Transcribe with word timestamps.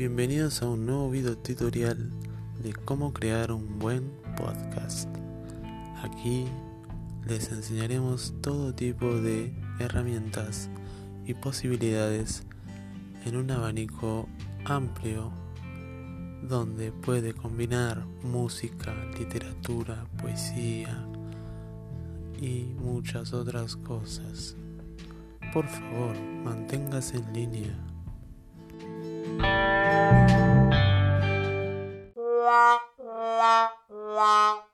Bienvenidos 0.00 0.62
a 0.62 0.66
un 0.66 0.86
nuevo 0.86 1.10
video 1.10 1.36
tutorial 1.36 2.10
de 2.62 2.72
cómo 2.72 3.12
crear 3.12 3.52
un 3.52 3.78
buen 3.78 4.10
podcast. 4.34 5.06
Aquí 6.02 6.46
les 7.26 7.52
enseñaremos 7.52 8.32
todo 8.40 8.74
tipo 8.74 9.12
de 9.12 9.52
herramientas 9.78 10.70
y 11.26 11.34
posibilidades 11.34 12.46
en 13.26 13.36
un 13.36 13.50
abanico 13.50 14.26
amplio 14.64 15.32
donde 16.48 16.92
puede 16.92 17.34
combinar 17.34 18.06
música, 18.22 18.94
literatura, 19.18 20.06
poesía 20.16 20.96
y 22.40 22.72
muchas 22.80 23.34
otras 23.34 23.76
cosas. 23.76 24.56
Por 25.52 25.68
favor, 25.68 26.18
manténgase 26.42 27.18
en 27.18 27.32
línea. 27.34 27.90
啦。 34.16 34.69